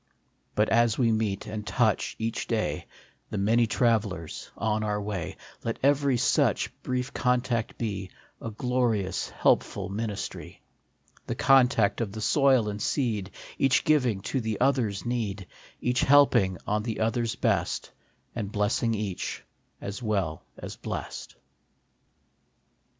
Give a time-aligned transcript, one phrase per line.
[0.55, 2.87] But as we meet and touch, each day,
[3.29, 8.09] The many travellers on our way, Let every such brief contact be
[8.41, 10.63] A glorious, helpful ministry;
[11.27, 13.29] The contact of the soil and seed,
[13.59, 15.45] Each giving to the other s need,
[15.79, 17.91] Each helping on the others best,
[18.33, 19.43] And blessing, each,
[19.79, 21.35] as well as blest.